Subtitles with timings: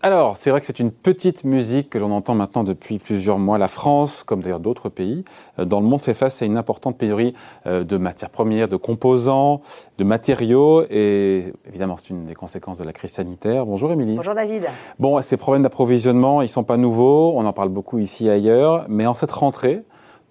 [0.00, 3.58] Alors, c'est vrai que c'est une petite musique que l'on entend maintenant depuis plusieurs mois.
[3.58, 5.24] La France, comme d'ailleurs d'autres pays,
[5.58, 7.34] euh, dans le monde fait face à une importante pénurie
[7.66, 9.60] euh, de matières premières, de composants,
[9.98, 10.84] de matériaux.
[10.88, 13.66] Et évidemment, c'est une des conséquences de la crise sanitaire.
[13.66, 14.14] Bonjour Émilie.
[14.14, 14.66] Bonjour David.
[15.00, 17.32] Bon, ces problèmes d'approvisionnement, ils ne sont pas nouveaux.
[17.34, 18.86] On en parle beaucoup ici et ailleurs.
[18.88, 19.82] Mais en cette rentrée,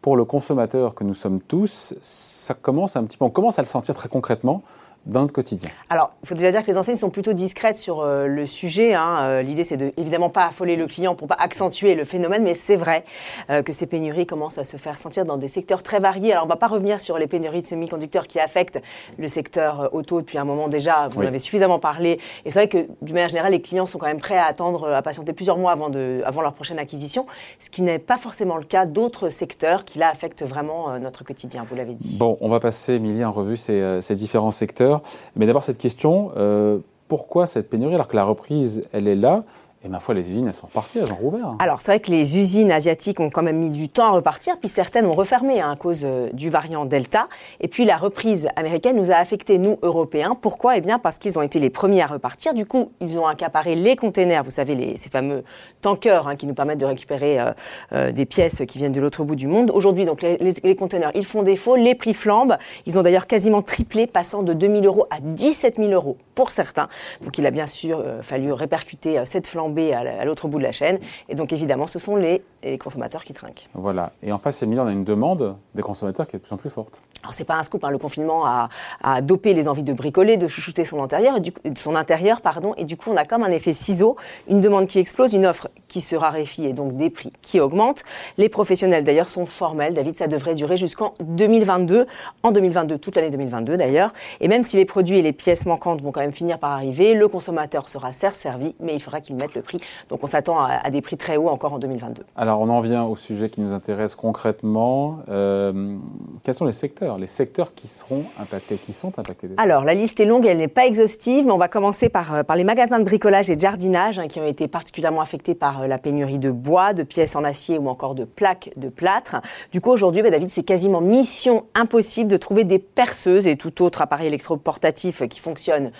[0.02, 3.64] pour le consommateur que nous sommes tous, ça commence un petit peu, on commence à
[3.64, 4.64] le sentir très concrètement
[5.06, 8.02] dans notre quotidien Alors, il faut déjà dire que les enseignes sont plutôt discrètes sur
[8.02, 8.94] euh, le sujet.
[8.94, 9.20] Hein.
[9.22, 12.54] Euh, l'idée, c'est de évidemment pas affoler le client pour pas accentuer le phénomène, mais
[12.54, 13.06] c'est vrai
[13.50, 16.34] euh, que ces pénuries commencent à se faire sentir dans des secteurs très variés.
[16.34, 18.82] Alors, on va pas revenir sur les pénuries de semi-conducteurs qui affectent
[19.18, 21.08] le secteur auto depuis un moment déjà.
[21.10, 22.20] Vous en avez suffisamment parlé.
[22.46, 24.90] Et c'est vrai que, d'une manière générale, les clients sont quand même prêts à attendre,
[24.90, 27.26] à patienter plusieurs mois avant, de, avant leur prochaine acquisition,
[27.60, 31.66] ce qui n'est pas forcément le cas d'autres secteurs qui, là, affectent vraiment notre quotidien,
[31.68, 32.18] vous l'avez dit.
[32.18, 34.97] Bon, on va passer, Emilie, en revue ces, ces différents secteurs.
[35.36, 39.44] Mais d'abord, cette question, euh, pourquoi cette pénurie alors que la reprise, elle est là
[39.84, 41.56] et ma foi, les usines, elles sont reparties, elles ont rouvert.
[41.60, 44.58] Alors, c'est vrai que les usines asiatiques ont quand même mis du temps à repartir,
[44.60, 47.28] puis certaines ont refermé hein, à cause euh, du variant Delta.
[47.60, 50.36] Et puis, la reprise américaine nous a affectés, nous, Européens.
[50.40, 50.78] Pourquoi?
[50.78, 52.56] Eh bien, parce qu'ils ont été les premiers à repartir.
[52.56, 55.44] Du coup, ils ont accaparé les containers, vous savez, les, ces fameux
[55.82, 57.52] tankers hein, qui nous permettent de récupérer euh,
[57.94, 59.70] euh, des pièces qui viennent de l'autre bout du monde.
[59.72, 62.58] Aujourd'hui, donc, les, les, containers, ils font défaut, les prix flambent.
[62.88, 66.52] Ils ont d'ailleurs quasiment triplé, passant de 2 000 euros à 17 000 euros pour
[66.52, 66.88] certains.
[67.24, 71.00] Donc, il a bien sûr fallu répercuter cette flambe à l'autre bout de la chaîne.
[71.30, 72.44] Et donc évidemment, ce sont les,
[72.80, 73.70] consommateurs qui trinquent.
[73.74, 74.12] Voilà.
[74.22, 76.58] Et en face, Émilie, on a une demande des consommateurs qui est de plus en
[76.58, 77.02] plus forte.
[77.24, 77.90] Alors c'est pas un scoop, hein.
[77.90, 78.70] le confinement a,
[79.02, 82.86] a, dopé les envies de bricoler, de chouchouter son intérieur, du, son intérieur, pardon, et
[82.86, 84.16] du coup on a comme un effet ciseau,
[84.48, 88.04] une demande qui explose, une offre qui se raréfie et donc des prix qui augmentent.
[88.38, 92.06] Les professionnels d'ailleurs sont formels, David, ça devrait durer jusqu'en 2022,
[92.44, 96.02] en 2022, toute l'année 2022 d'ailleurs, et même si les produits et les pièces manquantes
[96.02, 99.36] vont quand même finir par arriver, le consommateur sera certes servi, mais il faudra qu'il
[99.36, 99.80] mette le prix.
[100.10, 102.24] Donc on s'attend à, à, des prix très hauts encore en 2022.
[102.36, 105.20] Alors on en vient au sujet qui nous intéresse concrètement.
[105.30, 105.96] Euh,
[106.44, 107.18] quels sont les secteurs?
[107.18, 110.68] Les secteurs qui seront impactés, qui sont impactés Alors, la liste est longue, elle n'est
[110.68, 113.62] pas exhaustive, mais on va commencer par, euh, par les magasins de bricolage et de
[113.62, 117.36] jardinage hein, qui ont été particulièrement affectés par euh, la pénurie de bois, de pièces
[117.36, 119.38] en acier ou encore de plaques de plâtre.
[119.72, 123.82] Du coup, aujourd'hui, bah, David, c'est quasiment mission impossible de trouver des perceuses et tout
[123.84, 125.92] autre appareil électroportatif qui fonctionne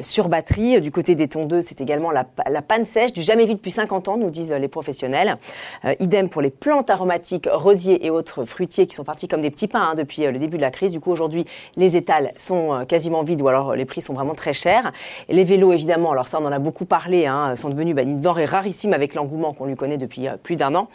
[0.00, 0.80] sur batterie.
[0.80, 4.08] Du côté des tondeuses, c'est également la, la, panne sèche, du jamais vu depuis 50
[4.08, 5.36] ans, nous disent les professionnels.
[6.00, 9.68] idem pour les plantes aromatiques, rosiers et autres fruitiers qui sont partis comme des petits
[9.68, 10.92] pains hein, depuis le début de la crise.
[10.92, 11.44] Du coup, aujourd'hui,
[11.76, 14.92] les étals sont euh, quasiment vides ou alors les prix sont vraiment très chers.
[15.28, 18.02] Et les vélos, évidemment, alors ça, on en a beaucoup parlé, hein, sont devenus bah,
[18.02, 20.88] une denrée rarissime avec l'engouement qu'on lui connaît depuis euh, plus d'un an.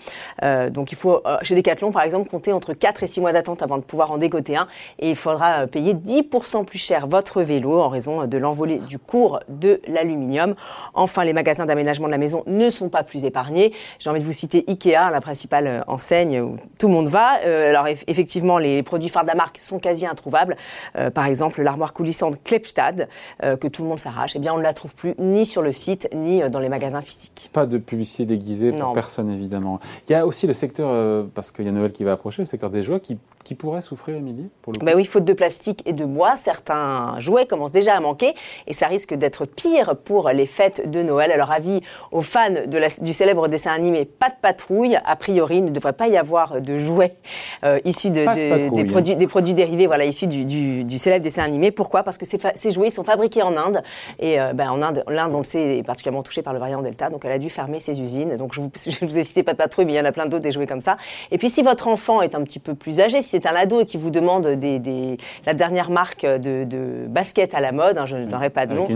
[0.43, 3.33] Euh, donc, il faut, euh, chez Decathlon, par exemple, compter entre 4 et 6 mois
[3.33, 4.67] d'attente avant de pouvoir en dégoter un.
[4.99, 9.39] Et il faudra payer 10% plus cher votre vélo en raison de l'envolée du cours
[9.49, 10.55] de l'aluminium.
[10.93, 13.73] Enfin, les magasins d'aménagement de la maison ne sont pas plus épargnés.
[13.99, 17.39] J'ai envie de vous citer Ikea, la principale enseigne où tout le monde va.
[17.43, 20.55] alors, effectivement, les produits phares de la marque sont quasi introuvables.
[20.95, 23.07] Euh, par exemple, l'armoire coulissante Klepstad,
[23.43, 25.61] euh, que tout le monde s'arrache, eh bien, on ne la trouve plus ni sur
[25.61, 27.49] le site, ni euh, dans les magasins physiques.
[27.53, 29.79] Pas de publicité déguisée pour personne, évidemment.
[30.07, 32.47] Il y a aussi le secteur, parce qu'il y a Noël qui va approcher, le
[32.47, 35.81] secteur des jouets qui qui pourrait souffrir, Émilie pour le bah oui, faute de plastique
[35.85, 38.33] et de bois, certains jouets commencent déjà à manquer
[38.67, 41.31] et ça risque d'être pire pour les fêtes de Noël.
[41.31, 45.57] Alors avis aux fans de la, du célèbre dessin animé Pas de patrouille, a priori
[45.57, 47.15] il ne devrait pas y avoir de jouets
[47.63, 51.23] euh, issus de, de, des, produits, des produits dérivés, voilà, issus du, du, du célèbre
[51.23, 51.71] dessin animé.
[51.71, 52.03] Pourquoi?
[52.03, 53.81] Parce que ces, ces, jouets sont fabriqués en Inde
[54.19, 56.81] et euh, ben, en Inde, l'Inde, on le sait, est particulièrement touchée par le variant
[56.81, 58.37] Delta, donc elle a dû fermer ses usines.
[58.37, 60.11] Donc je vous, je vous ai cité Pas de patrouille, mais il y en a
[60.11, 60.97] plein d'autres des jouets comme ça.
[61.31, 63.81] Et puis si votre enfant est un petit peu plus âgé, si c'est un ado
[63.81, 67.97] et qui vous demande des, des, la dernière marque de, de, basket à la mode,
[67.97, 68.87] hein, je ne donnerai pas de nom,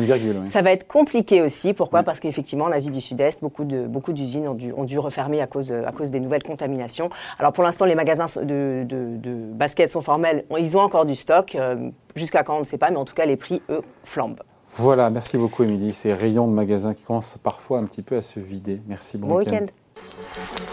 [0.46, 1.74] ça va être compliqué aussi.
[1.74, 4.98] Pourquoi Parce qu'effectivement, en Asie du Sud-Est, beaucoup de beaucoup d'usines ont dû, ont dû
[4.98, 7.10] refermer à cause à cause des nouvelles contaminations.
[7.38, 11.16] Alors pour l'instant, les magasins de, de, de, basket sont formels, ils ont encore du
[11.16, 11.56] stock.
[11.56, 14.42] Euh, jusqu'à quand, on ne sait pas, mais en tout cas, les prix, eux, flambent.
[14.78, 15.94] Voilà, merci beaucoup, Émilie.
[15.94, 18.82] Ces rayons de magasins qui commencent parfois un petit peu à se vider.
[18.88, 19.66] Merci, bon, bon week-end.
[19.66, 20.73] Week